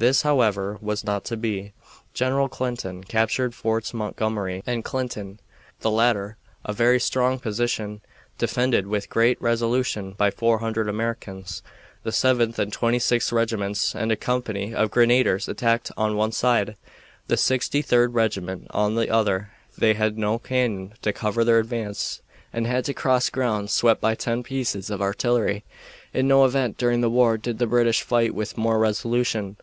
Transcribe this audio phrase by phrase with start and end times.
[0.00, 1.72] This, however, was not to be.
[2.14, 5.40] General Clinton captured Forts Montgomery and Clinton,
[5.80, 8.00] the latter a very strong position,
[8.38, 11.64] defended with great resolution by four hundred Americans.
[12.04, 16.76] The Seventh and Twenty sixth regiments and a company of grenadiers attacked on one side,
[17.26, 19.50] the Sixty third Regiment on the other.
[19.76, 22.22] They had no cannon to cover their advance
[22.52, 25.64] and had to cross ground swept by ten pieces of artillery.
[26.14, 29.56] In no event during the war did the British fight with more resolution.